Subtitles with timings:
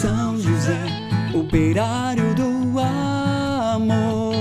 [0.00, 0.80] São José,
[1.32, 4.34] operário do amor.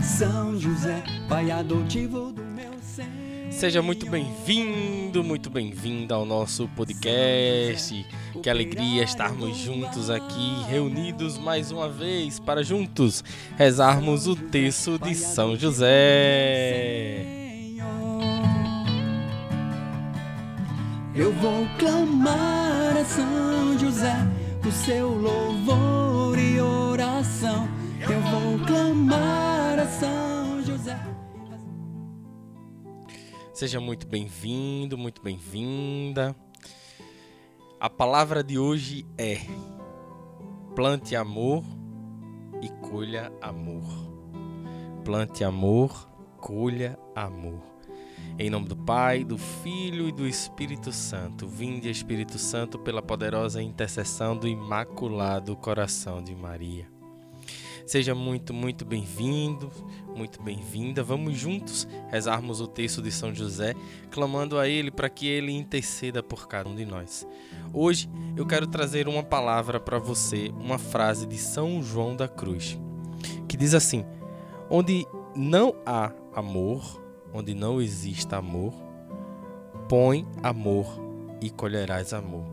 [0.00, 3.04] São José, pai adotivo do meu ser.
[3.50, 8.06] Seja muito bem-vindo, muito bem-vinda ao nosso podcast.
[8.40, 13.24] Que alegria estarmos juntos aqui, reunidos mais uma vez para juntos
[13.56, 17.35] rezarmos o texto de São José.
[21.16, 24.14] Eu vou clamar a São José
[24.66, 27.68] o seu louvor e oração.
[28.00, 31.00] Eu vou clamar a São José.
[33.54, 36.36] Seja muito bem-vindo, muito bem-vinda.
[37.80, 39.38] A palavra de hoje é:
[40.74, 41.64] plante amor
[42.60, 43.84] e colha amor.
[45.02, 47.75] Plante amor, colha amor.
[48.38, 51.48] Em nome do Pai, do Filho e do Espírito Santo.
[51.48, 56.86] Vinde, Espírito Santo, pela poderosa intercessão do Imaculado Coração de Maria.
[57.86, 59.70] Seja muito, muito bem-vindo,
[60.14, 61.04] muito bem-vinda.
[61.04, 63.74] Vamos juntos rezarmos o texto de São José,
[64.10, 67.24] clamando a Ele para que Ele interceda por cada um de nós.
[67.72, 72.76] Hoje eu quero trazer uma palavra para você, uma frase de São João da Cruz,
[73.48, 74.04] que diz assim:
[74.68, 77.00] Onde não há amor,
[77.32, 78.72] onde não existe amor,
[79.88, 80.86] põe amor
[81.40, 82.44] e colherás amor.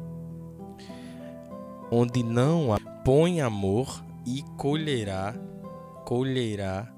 [1.91, 5.33] Onde não há, põe amor e colherá,
[6.05, 6.91] colherá,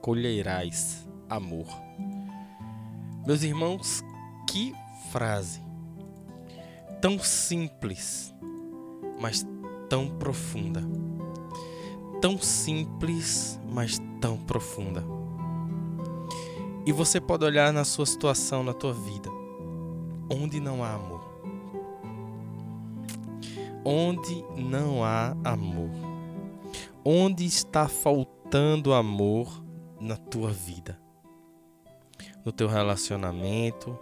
[0.00, 1.66] colherás amor.
[3.26, 4.02] Meus irmãos,
[4.48, 4.74] que
[5.10, 5.60] frase
[7.00, 8.34] tão simples,
[9.18, 9.46] mas
[9.88, 10.82] tão profunda.
[12.20, 15.02] Tão simples, mas tão profunda.
[16.86, 19.28] E você pode olhar na sua situação, na tua vida,
[20.30, 21.20] onde não há amor.
[23.84, 25.90] Onde não há amor.
[27.04, 29.62] Onde está faltando amor
[30.00, 30.98] na tua vida?
[32.44, 33.98] No teu relacionamento,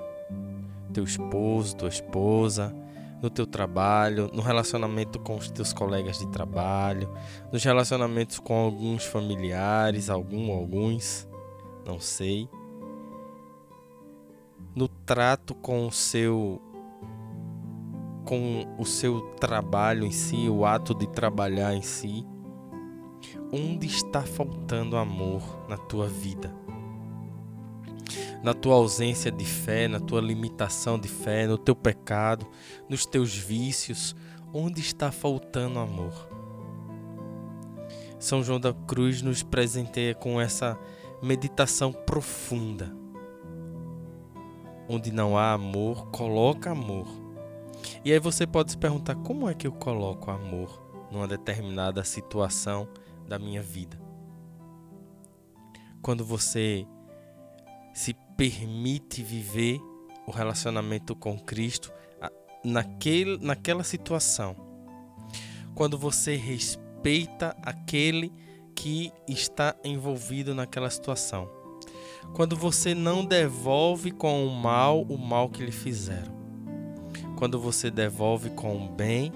[0.92, 2.74] teu esposo, tua esposa,
[3.20, 7.12] no teu trabalho, no relacionamento com os teus colegas de trabalho,
[7.52, 11.28] nos relacionamentos com alguns familiares, algum alguns,
[11.84, 12.48] não sei.
[15.08, 16.60] Trato com o seu
[18.26, 22.26] com o seu trabalho em si, o ato de trabalhar em si,
[23.50, 26.54] onde está faltando amor na tua vida?
[28.42, 32.46] Na tua ausência de fé, na tua limitação de fé, no teu pecado,
[32.86, 34.14] nos teus vícios,
[34.52, 36.28] onde está faltando amor?
[38.18, 40.78] São João da Cruz nos presenteia com essa
[41.22, 43.07] meditação profunda.
[44.88, 47.28] Onde não há amor, coloca amor
[48.04, 52.88] e aí você pode se perguntar: como é que eu coloco amor numa determinada situação
[53.26, 54.00] da minha vida?
[56.02, 56.86] Quando você
[57.92, 59.80] se permite viver
[60.26, 61.92] o relacionamento com Cristo
[62.64, 64.54] naquele, naquela situação.
[65.74, 68.32] Quando você respeita aquele
[68.74, 71.57] que está envolvido naquela situação.
[72.32, 76.38] Quando você não devolve com o mal o mal que lhe fizeram
[77.38, 79.32] quando você devolve com o bem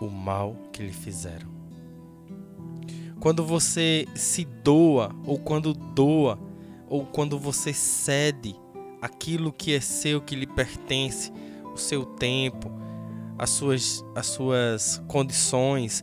[0.00, 1.48] o mal que lhe fizeram.
[3.20, 6.36] Quando você se doa, ou quando doa,
[6.88, 8.56] ou quando você cede
[9.00, 11.30] aquilo que é seu, que lhe pertence,
[11.72, 12.68] o seu tempo,
[13.38, 16.02] as suas, as suas condições,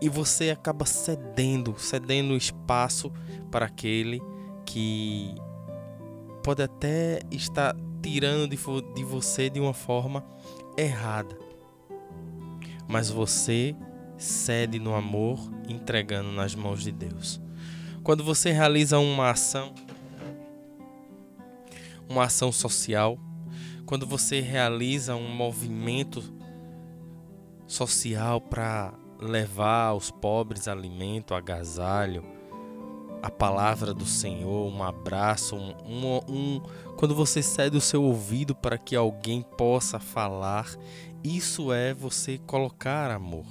[0.00, 3.12] e você acaba cedendo, cedendo espaço
[3.50, 4.20] para aquele
[4.66, 5.34] que
[6.42, 8.58] pode até estar tirando de,
[8.94, 10.24] de você de uma forma
[10.76, 11.38] errada.
[12.86, 13.74] Mas você
[14.18, 15.38] cede no amor,
[15.68, 17.40] entregando nas mãos de Deus.
[18.02, 19.74] Quando você realiza uma ação,
[22.08, 23.18] uma ação social,
[23.86, 26.22] quando você realiza um movimento
[27.66, 28.92] social para
[29.24, 32.24] levar aos pobres alimento, agasalho,
[33.22, 36.62] a palavra do Senhor, um abraço, um, um, um,
[36.96, 40.66] quando você cede o seu ouvido para que alguém possa falar,
[41.22, 43.46] isso é você colocar amor.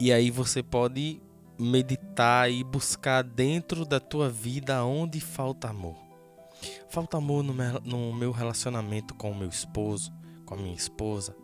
[0.00, 1.22] E aí você pode
[1.58, 5.96] meditar e buscar dentro da tua vida onde falta amor.
[6.88, 10.12] Falta amor no meu relacionamento com o meu esposo,
[10.44, 11.36] com a minha esposa.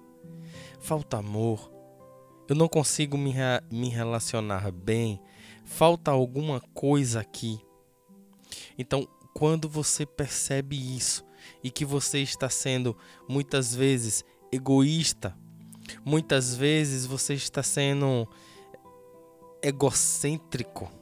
[0.80, 1.71] Falta amor.
[2.52, 3.32] Eu não consigo me,
[3.70, 5.18] me relacionar bem.
[5.64, 7.58] Falta alguma coisa aqui.
[8.76, 11.24] Então, quando você percebe isso
[11.64, 12.94] e que você está sendo
[13.26, 14.22] muitas vezes
[14.52, 15.34] egoísta,
[16.04, 18.28] muitas vezes você está sendo
[19.62, 20.92] egocêntrico,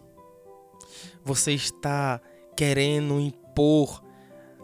[1.24, 2.20] você está
[2.56, 4.04] querendo impor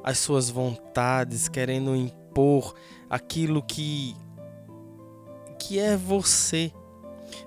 [0.04, 2.76] as suas vontades, querendo impor
[3.10, 4.14] aquilo que
[5.66, 6.72] que é você,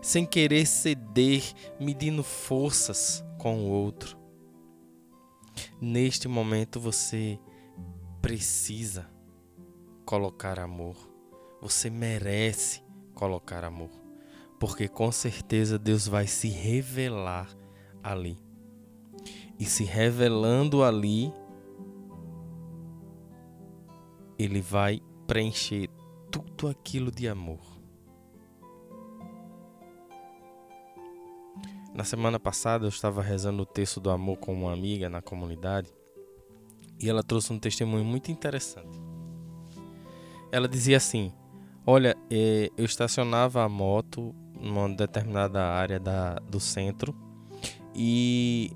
[0.02, 1.42] sem querer ceder,
[1.80, 4.18] medindo forças com o outro.
[5.80, 7.40] Neste momento você
[8.22, 9.10] precisa
[10.06, 10.98] colocar amor.
[11.62, 12.84] Você merece
[13.16, 13.92] colocar amor.
[14.60, 17.48] Porque com certeza Deus vai se revelar
[18.04, 18.38] ali.
[19.58, 21.34] E se revelando ali,
[24.38, 25.90] Ele vai preencher
[26.30, 27.69] tudo aquilo de amor.
[32.00, 35.92] Na semana passada eu estava rezando o texto do amor com uma amiga na comunidade
[36.98, 38.98] e ela trouxe um testemunho muito interessante.
[40.50, 41.34] Ela dizia assim:
[41.86, 47.14] Olha, eh, eu estacionava a moto numa determinada área da, do centro
[47.94, 48.72] e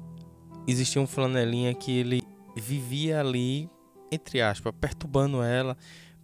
[0.68, 2.24] existia um flanelinha que ele
[2.58, 3.70] vivia ali,
[4.12, 5.78] entre aspas, perturbando ela,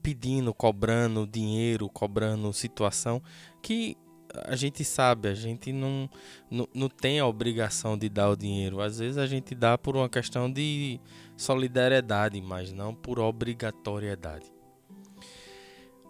[0.03, 3.23] pedindo, cobrando dinheiro, cobrando situação
[3.61, 3.95] que
[4.45, 6.09] a gente sabe, a gente não,
[6.49, 8.81] não, não tem a obrigação de dar o dinheiro.
[8.81, 10.99] Às vezes a gente dá por uma questão de
[11.35, 14.45] solidariedade, mas não por obrigatoriedade.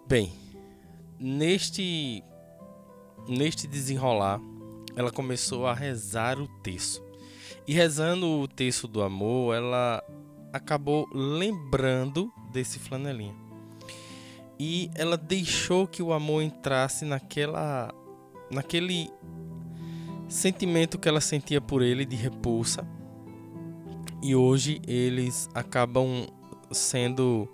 [0.07, 0.33] Bem,
[1.19, 2.23] neste
[3.27, 4.41] neste desenrolar,
[4.95, 7.03] ela começou a rezar o texto.
[7.67, 10.03] E rezando o texto do amor, ela
[10.51, 13.35] acabou lembrando desse flanelinha.
[14.59, 17.93] E ela deixou que o amor entrasse naquela
[18.51, 19.11] naquele
[20.27, 22.87] sentimento que ela sentia por ele de repulsa.
[24.21, 26.27] E hoje eles acabam
[26.71, 27.47] sendo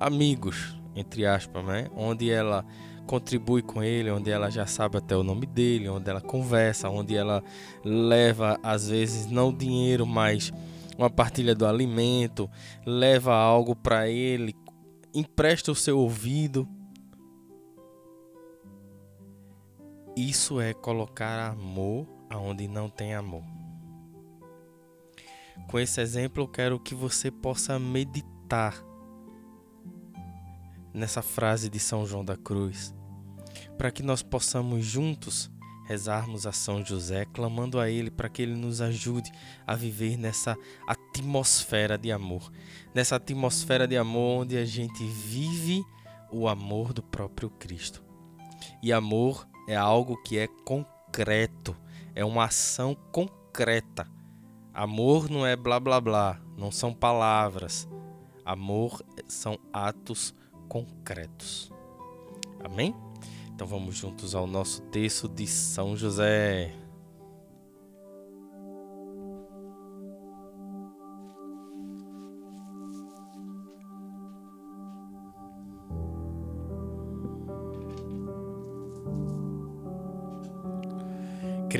[0.00, 1.86] amigos, entre aspas, né?
[1.94, 2.64] Onde ela
[3.06, 7.16] contribui com ele, onde ela já sabe até o nome dele, onde ela conversa, onde
[7.16, 7.42] ela
[7.84, 10.52] leva às vezes não dinheiro, mas
[10.96, 12.48] uma partilha do alimento,
[12.86, 14.54] leva algo para ele,
[15.14, 16.68] empresta o seu ouvido
[20.16, 23.42] Isso é colocar amor aonde não tem amor.
[25.68, 28.74] Com esse exemplo, eu quero que você possa meditar
[30.92, 32.94] nessa frase de São João da Cruz,
[33.78, 35.50] para que nós possamos juntos
[35.86, 39.30] rezarmos a São José, clamando a Ele para que Ele nos ajude
[39.66, 40.56] a viver nessa
[40.86, 42.52] atmosfera de amor,
[42.94, 45.82] nessa atmosfera de amor onde a gente vive
[46.30, 48.02] o amor do próprio Cristo.
[48.82, 51.76] E amor é algo que é concreto,
[52.14, 54.08] é uma ação concreta.
[54.74, 57.88] Amor não é blá blá blá, não são palavras.
[58.44, 60.34] Amor são atos
[60.68, 61.70] concretos.
[62.64, 62.94] Amém?
[63.54, 66.81] Então vamos juntos ao nosso texto de São José.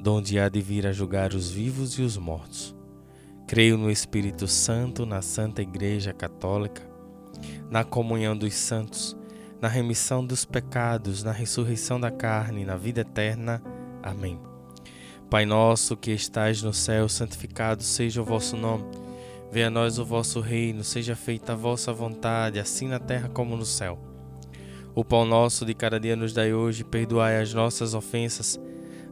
[0.00, 2.74] donde há de vir a julgar os vivos e os mortos.
[3.46, 6.82] Creio no Espírito Santo, na Santa Igreja Católica,
[7.70, 9.16] na comunhão dos santos,
[9.60, 13.62] na remissão dos pecados, na ressurreição da carne, na vida eterna.
[14.02, 14.40] Amém.
[15.28, 18.84] Pai nosso que estais no céu, santificado seja o vosso nome.
[19.52, 23.56] Venha a nós o vosso reino, seja feita a vossa vontade, assim na terra como
[23.56, 23.98] no céu.
[24.94, 28.58] O pão nosso de cada dia nos dai hoje, perdoai as nossas ofensas,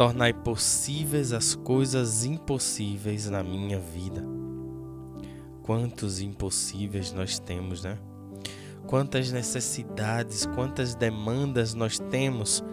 [0.00, 4.24] tornai possíveis as coisas impossíveis na minha vida.
[5.62, 7.98] Quantos impossíveis nós temos, né?
[8.86, 12.64] Quantas necessidades, quantas demandas nós temos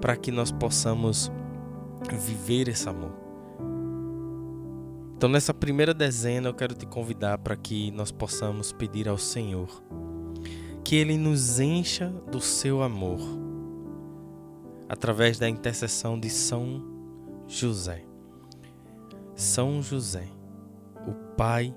[0.00, 1.28] para que nós possamos
[2.08, 3.18] viver esse amor.
[5.16, 9.82] Então, nessa primeira dezena, eu quero te convidar para que nós possamos pedir ao Senhor
[10.84, 13.18] que Ele nos encha do seu amor
[14.88, 16.82] através da intercessão de São
[17.46, 18.04] José.
[19.34, 20.26] São José,
[21.06, 21.74] o Pai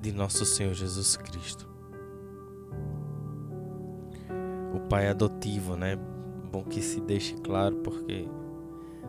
[0.00, 1.68] de nosso Senhor Jesus Cristo.
[4.74, 5.98] O Pai adotivo, né?
[6.50, 8.28] Bom que se deixe claro, porque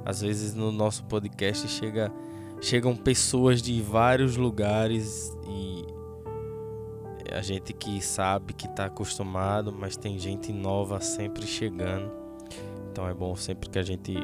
[0.05, 2.12] às vezes no nosso podcast chega,
[2.59, 5.86] chegam pessoas de vários lugares e
[7.31, 12.18] a gente que sabe que está acostumado, mas tem gente nova sempre chegando.
[12.91, 14.15] Então é bom sempre que a gente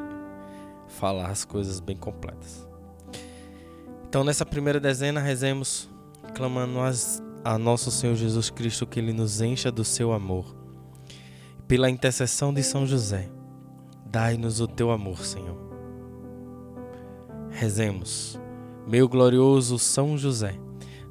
[0.88, 2.66] falar as coisas bem completas.
[4.08, 5.88] Então nessa primeira dezena rezemos
[6.34, 6.78] clamando
[7.44, 10.54] a nosso Senhor Jesus Cristo que ele nos encha do seu amor.
[11.66, 13.28] Pela intercessão de São José,
[14.04, 15.58] dai-nos o teu amor, Senhor.
[17.50, 18.38] Rezemos,
[18.86, 20.54] meu glorioso São José,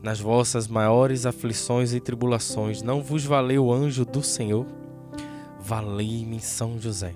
[0.01, 4.65] nas vossas maiores aflições e tribulações, não vos valeu o anjo do Senhor?
[5.59, 7.15] Valei-me, São José.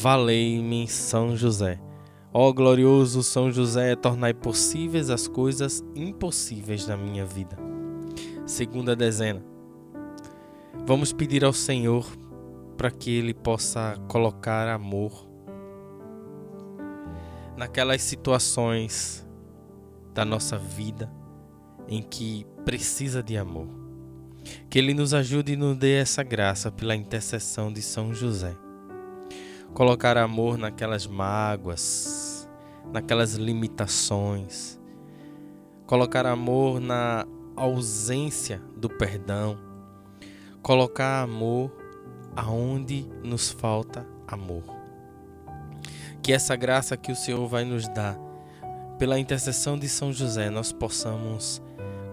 [0.00, 1.78] Valei-me, São José.
[2.32, 7.58] Ó glorioso São José, tornai possíveis as coisas impossíveis na minha vida.
[8.46, 9.44] Segunda dezena.
[10.86, 12.06] Vamos pedir ao Senhor
[12.76, 15.28] para que Ele possa colocar amor
[17.56, 19.24] naquelas situações
[20.14, 21.12] da nossa vida
[21.86, 23.68] em que precisa de amor.
[24.70, 28.56] Que Ele nos ajude e nos dê essa graça pela intercessão de São José.
[29.74, 32.48] Colocar amor naquelas mágoas,
[32.92, 34.78] naquelas limitações.
[35.86, 37.26] Colocar amor na
[37.56, 39.58] ausência do perdão.
[40.62, 41.74] Colocar amor
[42.36, 44.64] aonde nos falta amor.
[46.22, 48.18] Que essa graça que o Senhor vai nos dar,
[48.98, 51.62] pela intercessão de São José, nós possamos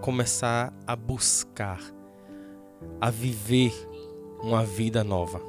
[0.01, 1.79] começar a buscar,
[3.01, 3.73] a viver
[4.41, 5.48] uma vida nova.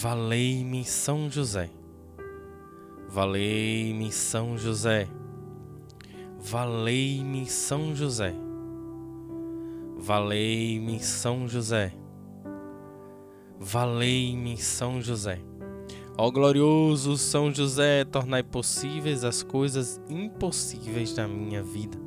[0.00, 1.70] Valei-me São José.
[3.08, 5.08] Valei-me São José.
[6.38, 8.32] Valei-me São José.
[9.96, 11.92] Valei-me São José.
[13.58, 15.40] Valei-me, São José.
[16.16, 21.98] Ó glorioso São José, tornai possíveis as coisas impossíveis na minha vida.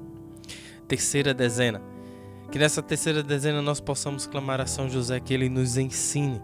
[0.88, 1.82] Terceira dezena.
[2.50, 6.42] Que nessa terceira dezena nós possamos clamar a São José que ele nos ensine.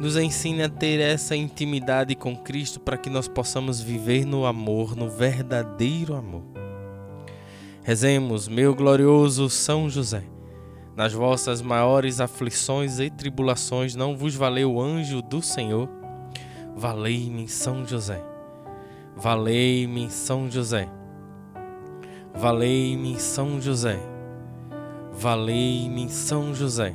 [0.00, 4.96] Nos ensine a ter essa intimidade com Cristo para que nós possamos viver no amor,
[4.96, 6.42] no verdadeiro amor.
[7.82, 10.24] Rezemos, meu glorioso São José
[11.00, 15.88] nas vossas maiores aflições e tribulações não vos valeu o anjo do Senhor?
[16.76, 18.22] Valei-me São José.
[19.16, 20.88] Valei-me São José.
[22.34, 23.98] Valei-me São José.
[25.10, 26.94] Valei-me São José.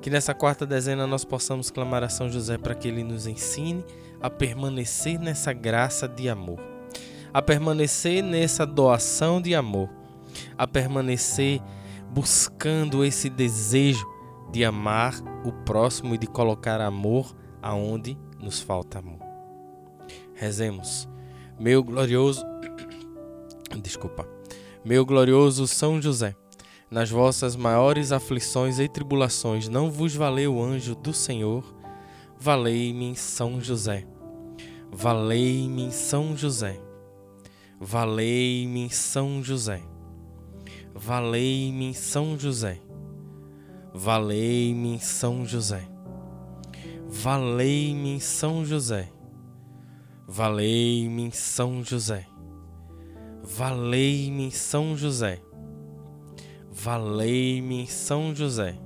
[0.00, 3.84] Que nessa quarta dezena nós possamos clamar a São José para que ele nos ensine
[4.20, 6.58] a permanecer nessa graça de amor,
[7.32, 9.90] a permanecer nessa doação de amor,
[10.56, 11.60] a permanecer
[12.10, 14.06] buscando esse desejo
[14.50, 15.14] de amar
[15.44, 19.20] o próximo e de colocar amor aonde nos falta amor.
[20.34, 21.08] Rezemos.
[21.58, 22.44] Meu glorioso
[23.82, 24.26] Desculpa.
[24.84, 26.34] Meu glorioso São José,
[26.90, 31.64] nas vossas maiores aflições e tribulações não vos valeu o anjo do Senhor,
[32.38, 34.06] valei-me São José.
[34.92, 36.80] Valei-me São José.
[37.78, 39.82] Valei-me São José.
[40.92, 42.80] Valei-me São José.
[43.94, 45.88] Valei-me São José.
[47.08, 49.08] Valei-me São José.
[50.26, 52.26] Valei-me São José.
[53.44, 55.40] Valei-me São José.
[56.72, 58.76] Valei-me São José.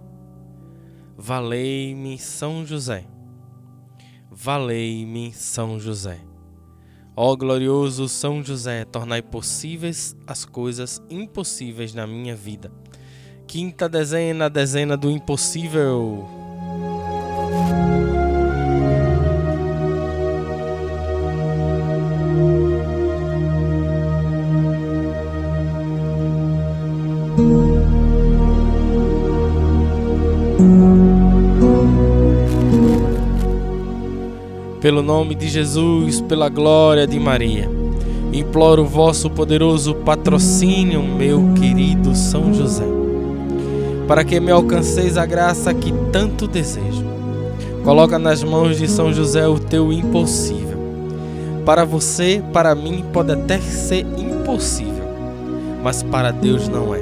[1.16, 3.04] Valei-me São José.
[4.30, 6.18] Valei-me São José.
[7.14, 12.72] Ó glorioso São José, tornai possíveis as coisas impossíveis na minha vida.
[13.46, 16.43] Quinta dezena, dezena do impossível.
[34.84, 37.70] Pelo nome de Jesus, pela glória de Maria,
[38.34, 42.84] imploro o vosso poderoso patrocínio, meu querido São José,
[44.06, 47.02] para que me alcanceis a graça que tanto desejo.
[47.82, 50.76] Coloca nas mãos de São José o teu impossível.
[51.64, 55.08] Para você, para mim, pode até ser impossível,
[55.82, 57.00] mas para Deus não é.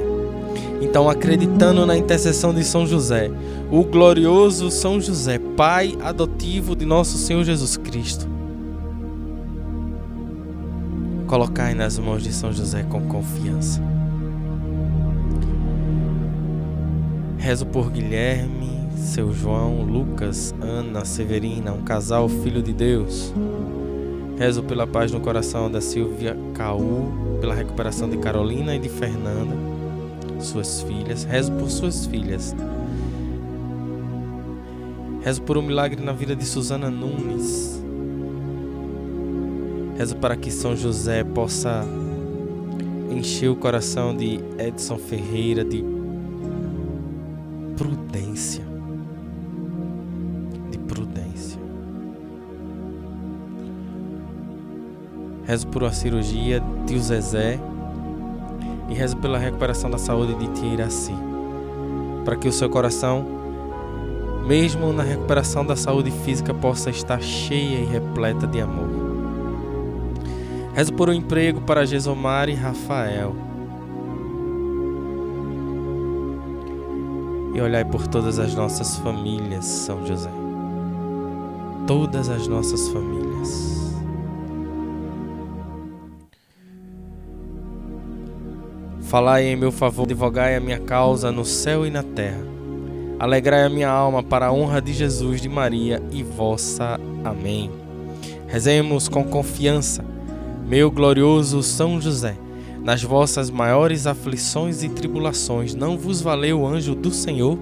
[0.81, 3.29] Então, acreditando na intercessão de São José,
[3.73, 8.27] o glorioso São José, Pai adotivo de nosso Senhor Jesus Cristo,
[11.25, 13.81] colocai nas mãos de São José com confiança.
[17.39, 23.33] Rezo por Guilherme, seu João, Lucas, Ana, Severina, um casal filho de Deus.
[24.37, 29.73] Rezo pela paz no coração da Silvia Caú, pela recuperação de Carolina e de Fernanda
[30.43, 32.55] suas filhas, rezo por suas filhas.
[35.23, 37.81] Rezo por um milagre na vida de Susana Nunes.
[39.97, 41.85] Rezo para que São José possa
[43.09, 45.81] encher o coração de Edson Ferreira de
[47.77, 48.65] prudência.
[50.69, 51.59] De prudência.
[55.45, 57.59] Rezo por uma cirurgia de Zezé
[58.89, 61.13] e rezo pela recuperação da saúde de Tia Iraci,
[62.25, 63.42] para que o seu coração,
[64.45, 68.89] mesmo na recuperação da saúde física, possa estar cheia e repleta de amor.
[70.73, 73.35] Rezo por um emprego para Gesomar e Rafael.
[77.53, 80.31] E olhai por todas as nossas famílias, São José.
[81.85, 83.93] Todas as nossas famílias.
[89.01, 92.43] Falai em meu favor, advogai a minha causa no céu e na terra.
[93.23, 96.99] Alegrai a minha alma para a honra de Jesus, de Maria e vossa.
[97.23, 97.71] Amém.
[98.49, 100.03] Rezemos com confiança,
[100.67, 102.35] meu glorioso São José.
[102.83, 107.57] Nas vossas maiores aflições e tribulações, não vos valeu o anjo do Senhor?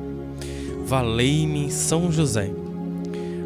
[0.83, 2.49] Valei-me, São José.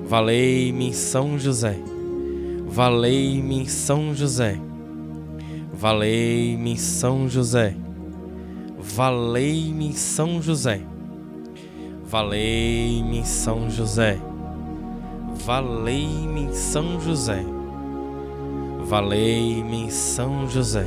[0.08, 1.78] Valei-me, São José.
[2.66, 4.58] Valei-me, São José.
[5.74, 7.76] Valei-me, São José.
[8.80, 10.95] Valei-me São José.
[12.08, 14.20] Valei-me São José.
[15.44, 17.44] Valei-me São José.
[18.86, 20.86] Valei-me São José.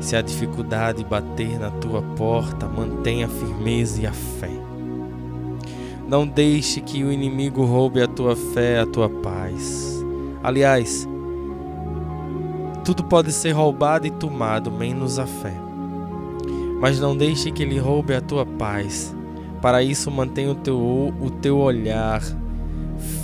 [0.00, 4.50] Se a dificuldade bater na tua porta, mantenha a firmeza e a fé.
[6.06, 10.04] Não deixe que o inimigo roube a tua fé, a tua paz.
[10.42, 11.08] Aliás,
[12.84, 15.70] tudo pode ser roubado e tomado, menos a fé
[16.80, 19.14] mas não deixe que ele roube a tua paz.
[19.60, 20.76] Para isso, mantenha o teu,
[21.20, 22.22] o teu olhar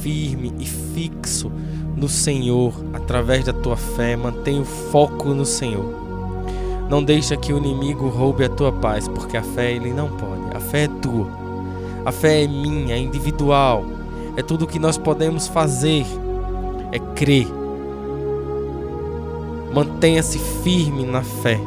[0.02, 1.50] firme e fixo
[1.96, 5.84] no Senhor, através da tua fé, mantenha o foco no Senhor.
[6.90, 10.56] Não deixa que o inimigo roube a tua paz, porque a fé ele não pode.
[10.56, 11.26] A fé é tua.
[12.04, 13.84] A fé é minha, é individual.
[14.36, 16.04] É tudo o que nós podemos fazer.
[16.92, 17.48] É crer.
[19.74, 21.58] Mantenha-se firme na fé.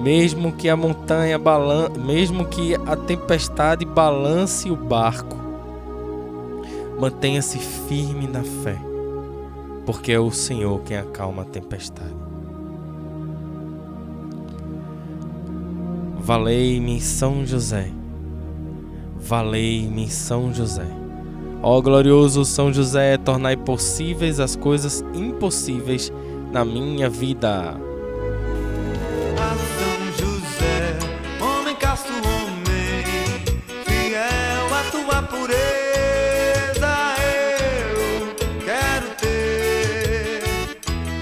[0.00, 5.36] Mesmo que a montanha balance, mesmo que a tempestade balance o barco,
[6.98, 8.78] mantenha-se firme na fé,
[9.84, 12.14] porque é o Senhor quem acalma a tempestade.
[16.18, 17.90] Valei-me São José.
[19.18, 20.86] Valei-me São José.
[21.62, 26.10] Ó glorioso São José, tornai possíveis as coisas impossíveis
[26.52, 27.89] na minha vida.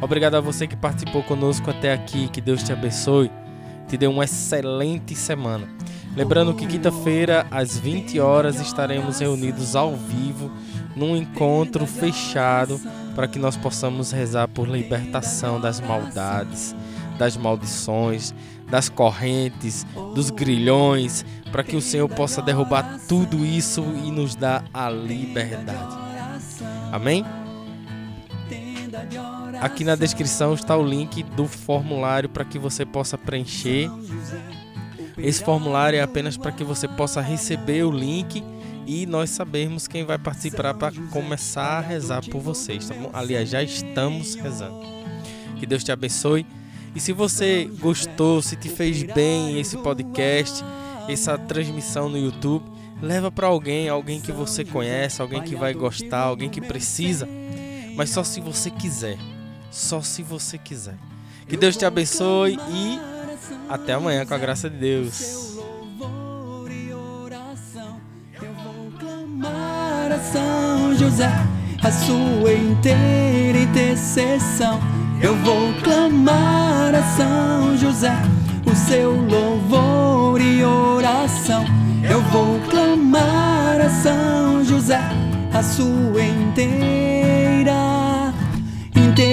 [0.00, 2.28] Obrigado a você que participou conosco até aqui.
[2.28, 3.30] Que Deus te abençoe.
[3.86, 5.68] Te dê uma excelente semana.
[6.16, 10.50] Lembrando que quinta-feira, às 20 horas, estaremos reunidos ao vivo
[10.96, 12.80] num encontro fechado
[13.14, 16.74] para que nós possamos rezar por libertação das maldades,
[17.18, 18.34] das maldições,
[18.68, 24.64] das correntes, dos grilhões, para que o Senhor possa derrubar tudo isso e nos dar
[24.72, 25.96] a liberdade.
[26.92, 27.24] Amém?
[29.60, 33.90] Aqui na descrição está o link do formulário para que você possa preencher.
[35.18, 38.42] Esse formulário é apenas para que você possa receber o link
[38.86, 43.10] e nós sabermos quem vai participar para começar a rezar por vocês, tá bom?
[43.12, 44.80] Aliás, já estamos rezando.
[45.58, 46.46] Que Deus te abençoe.
[46.94, 50.64] E se você gostou, se te fez bem esse podcast,
[51.06, 52.64] essa transmissão no YouTube,
[53.02, 57.28] leva para alguém, alguém que você conhece, alguém que vai gostar, alguém que precisa.
[57.94, 59.18] Mas só se você quiser.
[59.70, 60.96] Só se você quiser.
[61.48, 63.00] Que Deus te abençoe e
[63.68, 65.50] até amanhã com a graça de Deus.
[70.32, 71.30] São José,
[71.82, 74.78] a sua inteira intercessão.
[75.20, 78.14] Eu vou clamar a São José,
[78.64, 81.64] o seu louvor e oração.
[82.08, 85.00] Eu vou clamar a São José,
[85.52, 87.19] a sua inteira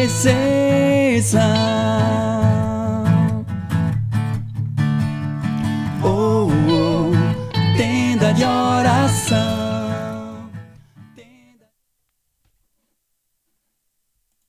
[0.08, 2.17] intercessão.